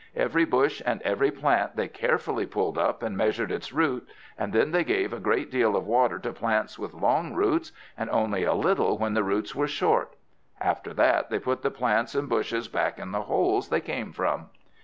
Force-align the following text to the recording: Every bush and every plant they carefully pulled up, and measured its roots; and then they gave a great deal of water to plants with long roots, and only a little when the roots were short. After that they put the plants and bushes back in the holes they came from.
Every 0.15 0.45
bush 0.45 0.81
and 0.83 0.99
every 1.03 1.29
plant 1.29 1.75
they 1.75 1.87
carefully 1.87 2.47
pulled 2.47 2.75
up, 2.75 3.03
and 3.03 3.15
measured 3.15 3.51
its 3.51 3.71
roots; 3.71 4.11
and 4.35 4.51
then 4.51 4.71
they 4.71 4.83
gave 4.83 5.13
a 5.13 5.19
great 5.19 5.51
deal 5.51 5.75
of 5.75 5.85
water 5.85 6.17
to 6.17 6.33
plants 6.33 6.79
with 6.79 6.95
long 6.95 7.35
roots, 7.35 7.71
and 7.95 8.09
only 8.09 8.43
a 8.43 8.55
little 8.55 8.97
when 8.97 9.13
the 9.13 9.21
roots 9.23 9.53
were 9.53 9.67
short. 9.67 10.15
After 10.59 10.91
that 10.95 11.29
they 11.29 11.37
put 11.37 11.61
the 11.61 11.69
plants 11.69 12.15
and 12.15 12.27
bushes 12.27 12.67
back 12.67 12.97
in 12.97 13.11
the 13.11 13.21
holes 13.21 13.69
they 13.69 13.79
came 13.79 14.11
from. 14.11 14.49